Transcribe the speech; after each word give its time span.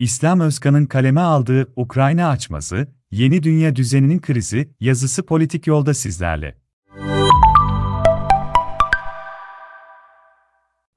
İslam 0.00 0.40
Özkan'ın 0.40 0.86
kaleme 0.86 1.20
aldığı 1.20 1.72
Ukrayna 1.76 2.28
açması, 2.28 2.86
Yeni 3.10 3.42
Dünya 3.42 3.76
Düzeninin 3.76 4.20
Krizi 4.20 4.70
yazısı 4.80 5.26
politik 5.26 5.66
yolda 5.66 5.94
sizlerle. 5.94 6.54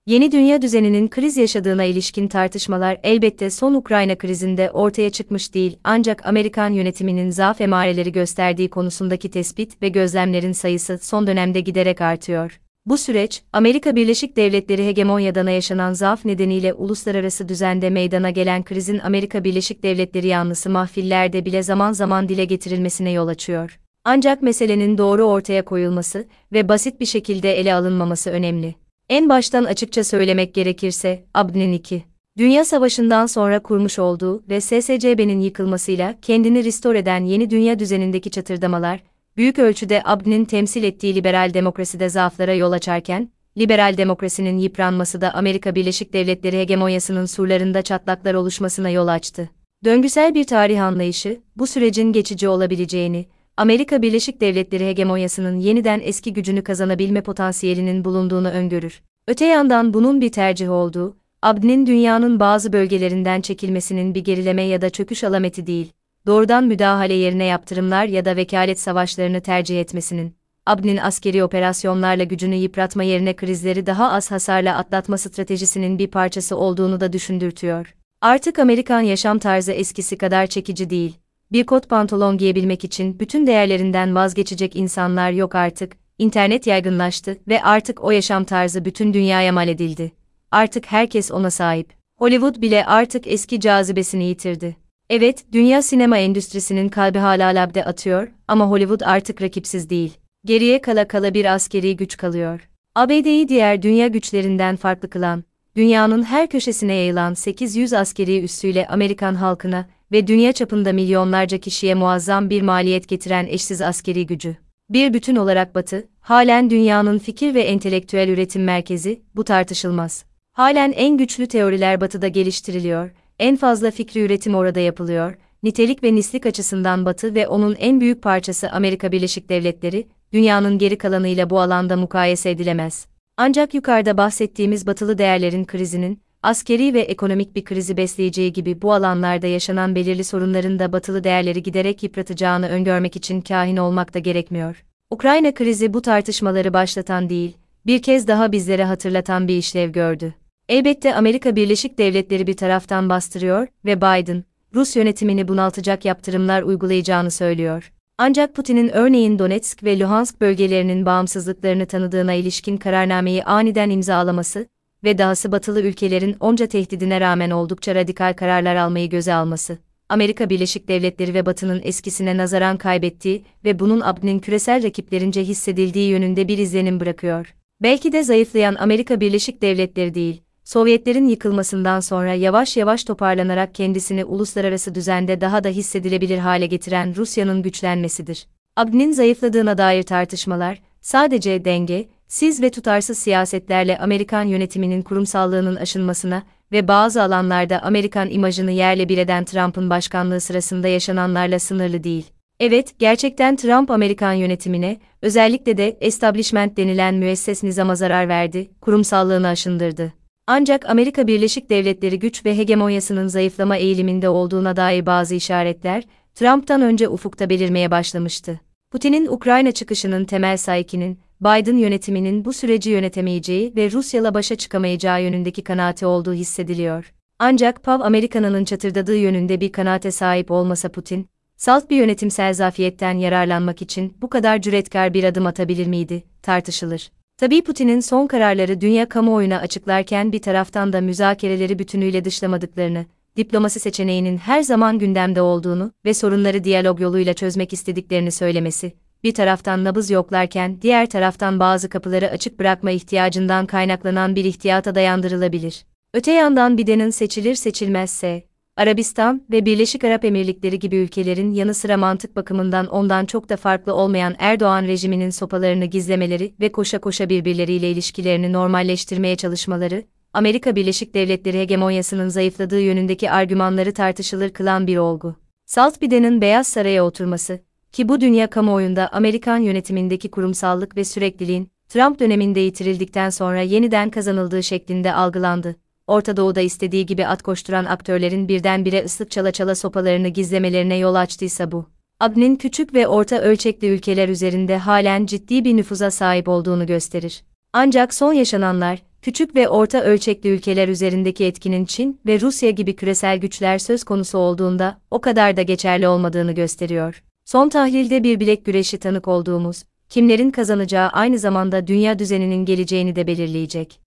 Yeni 0.05 0.31
dünya 0.31 0.61
düzeninin 0.61 1.07
kriz 1.07 1.37
yaşadığına 1.37 1.83
ilişkin 1.83 2.27
tartışmalar 2.27 2.99
elbette 3.03 3.49
son 3.49 3.73
Ukrayna 3.73 4.17
krizinde 4.17 4.71
ortaya 4.71 5.09
çıkmış 5.09 5.53
değil 5.53 5.79
ancak 5.83 6.25
Amerikan 6.25 6.69
yönetiminin 6.69 7.29
zaaf 7.29 7.61
emareleri 7.61 8.11
gösterdiği 8.11 8.69
konusundaki 8.69 9.31
tespit 9.31 9.81
ve 9.81 9.89
gözlemlerin 9.89 10.51
sayısı 10.51 10.99
son 11.01 11.27
dönemde 11.27 11.59
giderek 11.59 12.01
artıyor. 12.01 12.59
Bu 12.85 12.97
süreç, 12.97 13.41
Amerika 13.53 13.95
Birleşik 13.95 14.37
Devletleri 14.37 14.87
hegemonyadan 14.87 15.47
yaşanan 15.47 15.93
zaaf 15.93 16.25
nedeniyle 16.25 16.73
uluslararası 16.73 17.49
düzende 17.49 17.89
meydana 17.89 18.29
gelen 18.29 18.63
krizin 18.63 18.99
Amerika 18.99 19.43
Birleşik 19.43 19.83
Devletleri 19.83 20.27
yanlısı 20.27 20.69
mahfillerde 20.69 21.45
bile 21.45 21.63
zaman 21.63 21.91
zaman 21.91 22.29
dile 22.29 22.45
getirilmesine 22.45 23.11
yol 23.11 23.27
açıyor. 23.27 23.79
Ancak 24.05 24.41
meselenin 24.41 24.97
doğru 24.97 25.23
ortaya 25.23 25.65
koyulması 25.65 26.27
ve 26.53 26.69
basit 26.69 26.99
bir 26.99 27.05
şekilde 27.05 27.59
ele 27.59 27.73
alınmaması 27.73 28.29
önemli. 28.29 28.75
En 29.09 29.29
baştan 29.29 29.63
açıkça 29.63 30.03
söylemek 30.03 30.53
gerekirse, 30.53 31.23
Abd'nin 31.33 31.73
2. 31.73 32.03
Dünya 32.37 32.65
Savaşı'ndan 32.65 33.25
sonra 33.25 33.59
kurmuş 33.59 33.99
olduğu 33.99 34.43
ve 34.49 34.61
SSCB'nin 34.61 35.39
yıkılmasıyla 35.39 36.15
kendini 36.21 36.63
restore 36.63 36.99
eden 36.99 37.23
yeni 37.25 37.49
dünya 37.49 37.79
düzenindeki 37.79 38.31
çatırdamalar, 38.31 38.99
büyük 39.37 39.59
ölçüde 39.59 40.01
Abd'nin 40.05 40.45
temsil 40.45 40.83
ettiği 40.83 41.15
liberal 41.15 41.53
demokraside 41.53 42.09
zaaflara 42.09 42.53
yol 42.53 42.71
açarken, 42.71 43.29
liberal 43.57 43.97
demokrasinin 43.97 44.57
yıpranması 44.57 45.21
da 45.21 45.33
Amerika 45.33 45.75
Birleşik 45.75 46.13
Devletleri 46.13 46.59
hegemonyasının 46.59 47.25
surlarında 47.25 47.81
çatlaklar 47.81 48.33
oluşmasına 48.33 48.89
yol 48.89 49.07
açtı. 49.07 49.49
Döngüsel 49.83 50.35
bir 50.35 50.43
tarih 50.43 50.83
anlayışı, 50.83 51.41
bu 51.55 51.67
sürecin 51.67 52.13
geçici 52.13 52.47
olabileceğini, 52.47 53.25
Amerika 53.57 54.01
Birleşik 54.01 54.41
Devletleri 54.41 54.87
hegemonyasının 54.87 55.59
yeniden 55.59 56.01
eski 56.03 56.33
gücünü 56.33 56.63
kazanabilme 56.63 57.21
potansiyelinin 57.21 58.05
bulunduğunu 58.05 58.49
öngörür. 58.49 59.01
Öte 59.27 59.45
yandan 59.45 59.93
bunun 59.93 60.21
bir 60.21 60.31
tercih 60.31 60.71
olduğu, 60.71 61.17
Abd'nin 61.41 61.85
dünyanın 61.85 62.39
bazı 62.39 62.73
bölgelerinden 62.73 63.41
çekilmesinin 63.41 64.15
bir 64.15 64.23
gerileme 64.23 64.63
ya 64.63 64.81
da 64.81 64.89
çöküş 64.89 65.23
alameti 65.23 65.67
değil, 65.67 65.91
doğrudan 66.27 66.63
müdahale 66.63 67.13
yerine 67.13 67.45
yaptırımlar 67.45 68.05
ya 68.05 68.25
da 68.25 68.35
vekalet 68.35 68.79
savaşlarını 68.79 69.41
tercih 69.41 69.79
etmesinin, 69.79 70.35
Abd'nin 70.65 70.97
askeri 70.97 71.43
operasyonlarla 71.43 72.23
gücünü 72.23 72.55
yıpratma 72.55 73.03
yerine 73.03 73.35
krizleri 73.35 73.85
daha 73.85 74.11
az 74.11 74.31
hasarla 74.31 74.77
atlatma 74.77 75.17
stratejisinin 75.17 75.99
bir 75.99 76.07
parçası 76.07 76.57
olduğunu 76.57 76.99
da 76.99 77.13
düşündürtüyor. 77.13 77.95
Artık 78.21 78.59
Amerikan 78.59 79.01
yaşam 79.01 79.39
tarzı 79.39 79.71
eskisi 79.71 80.17
kadar 80.17 80.47
çekici 80.47 80.89
değil 80.89 81.23
bir 81.53 81.65
kot 81.65 81.89
pantolon 81.89 82.37
giyebilmek 82.37 82.83
için 82.83 83.19
bütün 83.19 83.47
değerlerinden 83.47 84.15
vazgeçecek 84.15 84.75
insanlar 84.75 85.31
yok 85.31 85.55
artık. 85.55 85.97
İnternet 86.17 86.67
yaygınlaştı 86.67 87.37
ve 87.47 87.63
artık 87.63 88.03
o 88.03 88.11
yaşam 88.11 88.43
tarzı 88.43 88.85
bütün 88.85 89.13
dünyaya 89.13 89.51
mal 89.51 89.67
edildi. 89.67 90.11
Artık 90.51 90.85
herkes 90.85 91.31
ona 91.31 91.51
sahip. 91.51 91.93
Hollywood 92.17 92.61
bile 92.61 92.85
artık 92.85 93.27
eski 93.27 93.59
cazibesini 93.59 94.23
yitirdi. 94.23 94.75
Evet, 95.09 95.45
dünya 95.51 95.81
sinema 95.81 96.17
endüstrisinin 96.17 96.89
kalbi 96.89 97.17
hala 97.17 97.47
labde 97.47 97.85
atıyor 97.85 98.27
ama 98.47 98.69
Hollywood 98.69 99.01
artık 99.01 99.41
rakipsiz 99.41 99.89
değil. 99.89 100.13
Geriye 100.45 100.81
kala 100.81 101.07
kala 101.07 101.33
bir 101.33 101.53
askeri 101.53 101.95
güç 101.95 102.17
kalıyor. 102.17 102.69
ABD'yi 102.95 103.47
diğer 103.47 103.81
dünya 103.81 104.07
güçlerinden 104.07 104.75
farklı 104.75 105.09
kılan, 105.09 105.43
dünyanın 105.75 106.23
her 106.23 106.49
köşesine 106.49 106.93
yayılan 106.93 107.33
800 107.33 107.93
askeri 107.93 108.43
üssüyle 108.43 108.87
Amerikan 108.87 109.35
halkına 109.35 109.85
ve 110.11 110.27
dünya 110.27 110.53
çapında 110.53 110.93
milyonlarca 110.93 111.57
kişiye 111.57 111.95
muazzam 111.95 112.49
bir 112.49 112.61
maliyet 112.61 113.07
getiren 113.07 113.47
eşsiz 113.47 113.81
askeri 113.81 114.25
gücü. 114.25 114.57
Bir 114.89 115.13
bütün 115.13 115.35
olarak 115.35 115.75
Batı, 115.75 116.07
halen 116.19 116.69
dünyanın 116.69 117.19
fikir 117.19 117.53
ve 117.53 117.61
entelektüel 117.61 118.29
üretim 118.29 118.63
merkezi, 118.63 119.21
bu 119.35 119.43
tartışılmaz. 119.43 120.25
Halen 120.53 120.91
en 120.91 121.17
güçlü 121.17 121.47
teoriler 121.47 122.01
Batı'da 122.01 122.27
geliştiriliyor, 122.27 123.11
en 123.43 123.55
fazla 123.55 123.91
fikri 123.91 124.19
üretim 124.19 124.55
orada 124.55 124.79
yapılıyor, 124.79 125.33
nitelik 125.63 126.03
ve 126.03 126.15
nislik 126.15 126.45
açısından 126.45 127.05
Batı 127.05 127.35
ve 127.35 127.47
onun 127.47 127.75
en 127.75 128.01
büyük 128.01 128.21
parçası 128.21 128.71
Amerika 128.71 129.11
Birleşik 129.11 129.49
Devletleri, 129.49 130.07
dünyanın 130.33 130.77
geri 130.77 130.97
kalanıyla 130.97 131.49
bu 131.49 131.59
alanda 131.59 131.97
mukayese 131.97 132.49
edilemez. 132.49 133.07
Ancak 133.37 133.73
yukarıda 133.73 134.17
bahsettiğimiz 134.17 134.87
batılı 134.87 135.17
değerlerin 135.17 135.65
krizinin, 135.65 136.21
askeri 136.43 136.93
ve 136.93 136.99
ekonomik 136.99 137.55
bir 137.55 137.63
krizi 137.63 137.97
besleyeceği 137.97 138.53
gibi 138.53 138.81
bu 138.81 138.93
alanlarda 138.93 139.47
yaşanan 139.47 139.95
belirli 139.95 140.23
sorunların 140.23 140.79
da 140.79 140.93
batılı 140.93 141.23
değerleri 141.23 141.63
giderek 141.63 142.03
yıpratacağını 142.03 142.69
öngörmek 142.69 143.15
için 143.15 143.41
kahin 143.41 143.77
olmak 143.77 144.13
da 144.13 144.19
gerekmiyor. 144.19 144.85
Ukrayna 145.11 145.53
krizi 145.53 145.93
bu 145.93 146.01
tartışmaları 146.01 146.73
başlatan 146.73 147.29
değil, 147.29 147.57
bir 147.85 148.01
kez 148.01 148.27
daha 148.27 148.51
bizlere 148.51 148.83
hatırlatan 148.83 149.47
bir 149.47 149.57
işlev 149.57 149.91
gördü. 149.91 150.33
Elbette 150.73 151.15
Amerika 151.15 151.55
Birleşik 151.55 151.97
Devletleri 151.97 152.47
bir 152.47 152.57
taraftan 152.57 153.09
bastırıyor 153.09 153.67
ve 153.85 153.97
Biden, 153.97 154.43
Rus 154.75 154.95
yönetimini 154.95 155.47
bunaltacak 155.47 156.05
yaptırımlar 156.05 156.61
uygulayacağını 156.61 157.31
söylüyor. 157.31 157.91
Ancak 158.17 158.55
Putin'in 158.55 158.89
örneğin 158.89 159.39
Donetsk 159.39 159.83
ve 159.83 159.99
Luhansk 159.99 160.41
bölgelerinin 160.41 161.05
bağımsızlıklarını 161.05 161.85
tanıdığına 161.85 162.33
ilişkin 162.33 162.77
kararnameyi 162.77 163.43
aniden 163.43 163.89
imzalaması, 163.89 164.67
ve 165.03 165.17
dahası 165.17 165.51
batılı 165.51 165.81
ülkelerin 165.81 166.35
onca 166.39 166.67
tehdidine 166.67 167.21
rağmen 167.21 167.49
oldukça 167.49 167.95
radikal 167.95 168.33
kararlar 168.33 168.75
almayı 168.75 169.09
göze 169.09 169.33
alması, 169.33 169.77
Amerika 170.09 170.49
Birleşik 170.49 170.87
Devletleri 170.87 171.33
ve 171.33 171.45
Batı'nın 171.45 171.81
eskisine 171.83 172.37
nazaran 172.37 172.77
kaybettiği 172.77 173.43
ve 173.65 173.79
bunun 173.79 174.01
Abd'nin 174.01 174.39
küresel 174.39 174.83
rakiplerince 174.83 175.43
hissedildiği 175.43 176.09
yönünde 176.09 176.47
bir 176.47 176.57
izlenim 176.57 176.99
bırakıyor. 176.99 177.55
Belki 177.81 178.11
de 178.11 178.23
zayıflayan 178.23 178.75
Amerika 178.75 179.19
Birleşik 179.19 179.61
Devletleri 179.61 180.13
değil, 180.13 180.41
Sovyetlerin 180.63 181.27
yıkılmasından 181.27 181.99
sonra 181.99 182.33
yavaş 182.33 182.77
yavaş 182.77 183.03
toparlanarak 183.03 183.75
kendisini 183.75 184.25
uluslararası 184.25 184.95
düzende 184.95 185.41
daha 185.41 185.63
da 185.63 185.69
hissedilebilir 185.69 186.37
hale 186.37 186.65
getiren 186.65 187.15
Rusya'nın 187.15 187.61
güçlenmesidir. 187.61 188.47
Abd'nin 188.75 189.11
zayıfladığına 189.11 189.77
dair 189.77 190.03
tartışmalar, 190.03 190.81
sadece 191.01 191.65
denge, 191.65 192.07
siz 192.27 192.61
ve 192.61 192.69
tutarsız 192.69 193.17
siyasetlerle 193.17 193.97
Amerikan 193.97 194.43
yönetiminin 194.43 195.01
kurumsallığının 195.01 195.75
aşınmasına 195.75 196.43
ve 196.71 196.87
bazı 196.87 197.21
alanlarda 197.21 197.81
Amerikan 197.83 198.29
imajını 198.29 198.71
yerle 198.71 199.09
bir 199.09 199.17
eden 199.17 199.45
Trump'ın 199.45 199.89
başkanlığı 199.89 200.41
sırasında 200.41 200.87
yaşananlarla 200.87 201.59
sınırlı 201.59 202.03
değil. 202.03 202.25
Evet, 202.59 202.99
gerçekten 202.99 203.55
Trump 203.55 203.91
Amerikan 203.91 204.33
yönetimine, 204.33 204.97
özellikle 205.21 205.77
de 205.77 205.97
establishment 206.01 206.77
denilen 206.77 207.15
müesses 207.15 207.63
nizama 207.63 207.95
zarar 207.95 208.29
verdi, 208.29 208.71
kurumsallığını 208.81 209.47
aşındırdı. 209.47 210.22
Ancak 210.47 210.89
Amerika 210.89 211.27
Birleşik 211.27 211.69
Devletleri 211.69 212.19
güç 212.19 212.45
ve 212.45 212.57
hegemonyasının 212.57 213.27
zayıflama 213.27 213.77
eğiliminde 213.77 214.29
olduğuna 214.29 214.75
dair 214.75 215.05
bazı 215.05 215.35
işaretler, 215.35 216.03
Trump'tan 216.35 216.81
önce 216.81 217.09
ufukta 217.09 217.49
belirmeye 217.49 217.91
başlamıştı. 217.91 218.59
Putin'in 218.91 219.27
Ukrayna 219.27 219.71
çıkışının 219.71 220.25
temel 220.25 220.57
saikinin, 220.57 221.19
Biden 221.41 221.77
yönetiminin 221.77 222.45
bu 222.45 222.53
süreci 222.53 222.89
yönetemeyeceği 222.89 223.75
ve 223.75 223.91
Rusya'la 223.91 224.33
başa 224.33 224.55
çıkamayacağı 224.55 225.23
yönündeki 225.23 225.63
kanaati 225.63 226.05
olduğu 226.05 226.33
hissediliyor. 226.33 227.13
Ancak 227.39 227.83
Pav 227.83 227.99
Amerika'nın 227.99 228.65
çatırdadığı 228.65 229.17
yönünde 229.17 229.61
bir 229.61 229.71
kanaate 229.71 230.11
sahip 230.11 230.51
olmasa 230.51 230.89
Putin, 230.89 231.27
salt 231.57 231.89
bir 231.89 231.97
yönetimsel 231.97 232.53
zafiyetten 232.53 233.17
yararlanmak 233.17 233.81
için 233.81 234.17
bu 234.21 234.29
kadar 234.29 234.61
cüretkar 234.61 235.13
bir 235.13 235.23
adım 235.23 235.45
atabilir 235.45 235.87
miydi, 235.87 236.23
tartışılır. 236.41 237.11
Tabii 237.37 237.63
Putin'in 237.63 237.99
son 237.99 238.27
kararları 238.27 238.81
dünya 238.81 239.09
kamuoyuna 239.09 239.59
açıklarken 239.59 240.31
bir 240.31 240.41
taraftan 240.41 240.93
da 240.93 241.01
müzakereleri 241.01 241.79
bütünüyle 241.79 242.25
dışlamadıklarını, 242.25 243.05
diplomasi 243.37 243.79
seçeneğinin 243.79 244.37
her 244.37 244.61
zaman 244.61 244.99
gündemde 244.99 245.41
olduğunu 245.41 245.91
ve 246.05 246.13
sorunları 246.13 246.63
diyalog 246.63 247.01
yoluyla 247.01 247.33
çözmek 247.33 247.73
istediklerini 247.73 248.31
söylemesi, 248.31 248.93
bir 249.23 249.33
taraftan 249.33 249.83
nabız 249.83 250.09
yoklarken 250.09 250.81
diğer 250.81 251.09
taraftan 251.09 251.59
bazı 251.59 251.89
kapıları 251.89 252.29
açık 252.29 252.59
bırakma 252.59 252.91
ihtiyacından 252.91 253.65
kaynaklanan 253.65 254.35
bir 254.35 254.45
ihtiyata 254.45 254.95
dayandırılabilir. 254.95 255.85
Öte 256.13 256.31
yandan 256.31 256.77
Biden'in 256.77 257.09
seçilir 257.09 257.55
seçilmezse, 257.55 258.43
Arabistan 258.77 259.45
ve 259.51 259.65
Birleşik 259.65 260.03
Arap 260.03 260.25
Emirlikleri 260.25 260.79
gibi 260.79 260.95
ülkelerin 260.95 261.51
yanı 261.51 261.73
sıra 261.73 261.97
mantık 261.97 262.35
bakımından 262.35 262.87
ondan 262.87 263.25
çok 263.25 263.49
da 263.49 263.57
farklı 263.57 263.93
olmayan 263.93 264.35
Erdoğan 264.39 264.83
rejiminin 264.83 265.29
sopalarını 265.29 265.85
gizlemeleri 265.85 266.53
ve 266.59 266.71
koşa 266.71 266.99
koşa 266.99 267.29
birbirleriyle 267.29 267.91
ilişkilerini 267.91 268.53
normalleştirmeye 268.53 269.35
çalışmaları, 269.35 270.03
Amerika 270.33 270.75
Birleşik 270.75 271.13
Devletleri 271.13 271.59
hegemonyasının 271.59 272.29
zayıfladığı 272.29 272.81
yönündeki 272.81 273.31
argümanları 273.31 273.93
tartışılır 273.93 274.49
kılan 274.49 274.87
bir 274.87 274.97
olgu. 274.97 275.35
Salt 275.65 276.01
Biden'in 276.01 276.41
Beyaz 276.41 276.67
Saray'a 276.67 277.03
oturması, 277.03 277.59
ki 277.91 278.09
bu 278.09 278.21
dünya 278.21 278.49
kamuoyunda 278.49 279.07
Amerikan 279.07 279.57
yönetimindeki 279.57 280.31
kurumsallık 280.31 280.97
ve 280.97 281.03
sürekliliğin, 281.03 281.69
Trump 281.89 282.19
döneminde 282.19 282.59
yitirildikten 282.59 283.29
sonra 283.29 283.61
yeniden 283.61 284.09
kazanıldığı 284.09 284.63
şeklinde 284.63 285.13
algılandı. 285.13 285.75
Orta 286.07 286.37
Doğu'da 286.37 286.61
istediği 286.61 287.05
gibi 287.05 287.27
at 287.27 287.41
koşturan 287.41 287.85
aktörlerin 287.85 288.47
birdenbire 288.47 289.03
ıslık 289.05 289.31
çala 289.31 289.51
çala 289.51 289.75
sopalarını 289.75 290.27
gizlemelerine 290.27 290.97
yol 290.97 291.15
açtıysa 291.15 291.71
bu, 291.71 291.85
ABD'nin 292.19 292.55
küçük 292.55 292.93
ve 292.93 293.07
orta 293.07 293.39
ölçekli 293.39 293.87
ülkeler 293.87 294.29
üzerinde 294.29 294.77
halen 294.77 295.25
ciddi 295.25 295.65
bir 295.65 295.77
nüfuza 295.77 296.11
sahip 296.11 296.47
olduğunu 296.47 296.85
gösterir. 296.85 297.43
Ancak 297.73 298.13
son 298.13 298.33
yaşananlar, 298.33 299.03
küçük 299.21 299.55
ve 299.55 299.69
orta 299.69 300.01
ölçekli 300.01 300.49
ülkeler 300.49 300.87
üzerindeki 300.87 301.45
etkinin 301.45 301.85
Çin 301.85 302.21
ve 302.25 302.41
Rusya 302.41 302.69
gibi 302.69 302.95
küresel 302.95 303.37
güçler 303.37 303.77
söz 303.77 304.03
konusu 304.03 304.37
olduğunda 304.37 304.97
o 305.11 305.21
kadar 305.21 305.57
da 305.57 305.61
geçerli 305.61 306.07
olmadığını 306.07 306.51
gösteriyor. 306.51 307.23
Son 307.45 307.69
tahlilde 307.69 308.23
bir 308.23 308.39
bilek 308.39 308.65
güreşi 308.65 308.97
tanık 308.97 309.27
olduğumuz, 309.27 309.83
kimlerin 310.09 310.51
kazanacağı 310.51 311.09
aynı 311.09 311.39
zamanda 311.39 311.87
dünya 311.87 312.19
düzeninin 312.19 312.65
geleceğini 312.65 313.15
de 313.15 313.27
belirleyecek. 313.27 314.02